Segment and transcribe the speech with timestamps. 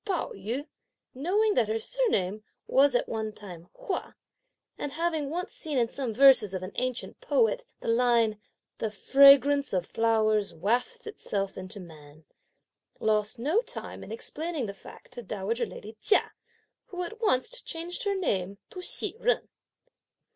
[0.03, 0.65] Pao yü,
[1.13, 4.15] knowing that her surname was at one time Hua,
[4.75, 8.41] and having once seen in some verses of an ancient poet, the line
[8.79, 12.25] "the fragrance of flowers wafts itself into man,"
[12.99, 16.31] lost no time in explaining the fact to dowager lady Chia,
[16.87, 19.49] who at once changed her name into Hsi Jen.